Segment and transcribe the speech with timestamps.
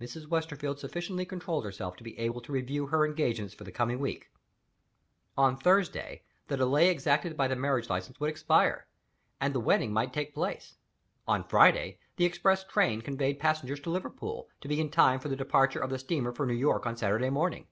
[0.00, 0.26] Mrs.
[0.26, 4.28] Westerfield sufficiently controlled herself to be able to review her engagements for the coming week.
[5.38, 8.88] On Thursday, the delay exacted by the marriage license would expire,
[9.40, 10.76] and the wedding might take place.
[11.28, 15.36] On Friday, the express train conveyed passengers to Liverpool, to be in time for the
[15.36, 17.68] departure of the steamer for New York on Saturday morning.